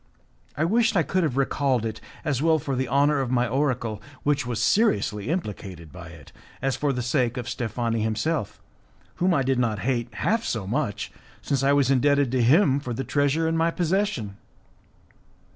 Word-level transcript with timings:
I 0.57 0.65
wished 0.65 0.97
I 0.97 1.03
could 1.03 1.21
have 1.21 1.37
recalled 1.37 1.85
it, 1.85 2.01
as 2.25 2.41
well 2.41 2.57
for 2.57 2.75
the 2.75 2.87
honour 2.87 3.19
of 3.21 3.29
my 3.29 3.47
oracle, 3.47 4.01
which 4.23 4.47
was 4.47 4.59
seriously 4.59 5.29
implicated 5.29 5.91
by 5.91 6.07
it, 6.07 6.31
as 6.59 6.75
for 6.75 6.91
the 6.91 7.03
sake 7.03 7.37
of 7.37 7.47
Steffani 7.47 8.01
himself, 8.01 8.59
whom 9.17 9.31
I 9.31 9.43
did 9.43 9.59
not 9.59 9.77
hate 9.85 10.11
half 10.15 10.43
so 10.43 10.65
much 10.65 11.11
since 11.43 11.61
I 11.61 11.73
was 11.73 11.91
indebted 11.91 12.31
to 12.31 12.41
him 12.41 12.79
for 12.79 12.95
the 12.95 13.03
treasure 13.03 13.47
in 13.47 13.55
my 13.55 13.69
possession. 13.69 14.37